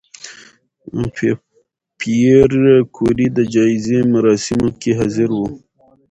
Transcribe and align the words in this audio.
پېیر 1.99 2.51
کوري 2.95 3.27
د 3.37 3.39
جایزې 3.53 3.99
مراسمو 4.13 4.69
کې 4.81 4.91
حاضر 4.99 5.29
و؟ 5.35 5.39